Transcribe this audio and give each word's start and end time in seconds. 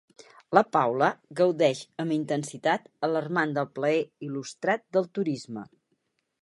La 0.57 0.61
Paula 0.75 1.09
gaudeix 1.41 1.81
amb 2.05 2.15
intensitat 2.15 2.89
alarmant 3.09 3.55
del 3.59 3.71
plaer 3.77 4.01
il·lustrat 4.31 4.87
del 4.99 5.11
turisme. 5.19 5.69